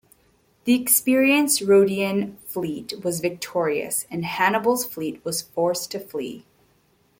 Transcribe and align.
The 0.63 0.73
experienced 0.73 1.61
Rhodian 1.61 2.37
fleet 2.47 3.03
was 3.03 3.19
victorious, 3.19 4.07
and 4.09 4.25
Hannibal's 4.25 4.83
fleet 4.83 5.23
was 5.23 5.43
forced 5.43 5.91
to 5.91 5.99
flee. 5.99 6.43